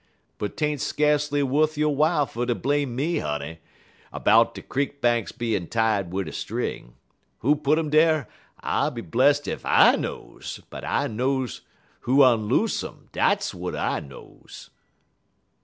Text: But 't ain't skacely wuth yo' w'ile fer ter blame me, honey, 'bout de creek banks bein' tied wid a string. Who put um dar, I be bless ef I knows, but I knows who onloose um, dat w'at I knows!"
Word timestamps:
But 0.39 0.57
't 0.57 0.65
ain't 0.65 0.81
skacely 0.81 1.43
wuth 1.43 1.77
yo' 1.77 1.91
w'ile 1.91 2.25
fer 2.25 2.47
ter 2.47 2.55
blame 2.55 2.95
me, 2.95 3.19
honey, 3.19 3.59
'bout 4.11 4.55
de 4.55 4.63
creek 4.63 4.99
banks 4.99 5.31
bein' 5.31 5.67
tied 5.67 6.11
wid 6.11 6.27
a 6.27 6.31
string. 6.31 6.95
Who 7.41 7.55
put 7.55 7.77
um 7.77 7.91
dar, 7.91 8.27
I 8.61 8.89
be 8.89 9.03
bless 9.03 9.47
ef 9.47 9.61
I 9.63 9.95
knows, 9.97 10.59
but 10.71 10.83
I 10.83 11.05
knows 11.05 11.61
who 11.99 12.23
onloose 12.23 12.83
um, 12.83 13.09
dat 13.11 13.47
w'at 13.53 13.75
I 13.75 13.99
knows!" 13.99 14.71